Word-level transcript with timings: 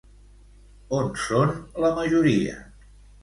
On 0.99 1.11
són 1.25 1.53
la 1.85 1.93
majoria? 1.99 2.57